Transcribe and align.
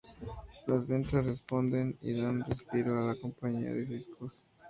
Las 0.65 0.87
ventas 0.87 1.27
responden, 1.27 1.95
y 2.01 2.13
dan 2.13 2.37
un 2.37 2.43
respiro 2.45 2.97
a 2.97 3.05
la 3.05 3.19
compañía 3.21 3.71
de 3.71 3.85
discos. 3.85 4.43